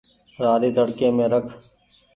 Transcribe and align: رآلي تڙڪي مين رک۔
رآلي 0.41 0.69
تڙڪي 0.75 1.07
مين 1.15 1.27
رک۔ 1.33 1.45